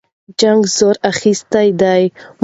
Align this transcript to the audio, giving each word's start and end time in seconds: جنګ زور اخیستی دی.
جنګ 0.39 0.61
زور 0.75 0.95
اخیستی 1.11 1.67
دی. 1.81 2.03